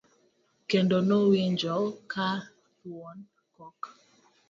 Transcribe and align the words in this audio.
kendo 0.69 0.97
nowinjo 1.07 1.75
ka 2.11 2.27
thuon 2.79 3.17
kok 3.55 3.79